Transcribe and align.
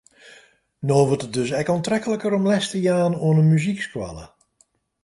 No 0.87 0.97
wurdt 1.07 1.25
it 1.27 1.35
dus 1.37 1.51
ek 1.61 1.71
oantrekliker 1.75 2.31
om 2.37 2.49
les 2.51 2.65
te 2.71 2.79
jaan 2.87 3.13
oan 3.25 3.41
in 3.41 3.51
muzykskoalle. 3.53 4.25